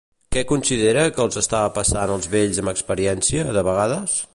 [0.35, 1.39] Què considera que els
[1.77, 4.23] passava als vells amb experiència, de vegades?